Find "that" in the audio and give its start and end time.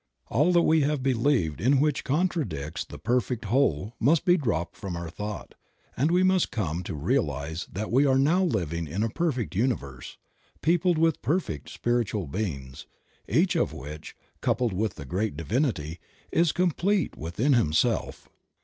0.53-0.63, 7.71-7.91